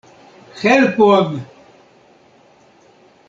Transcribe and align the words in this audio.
Helpon! 0.63 1.45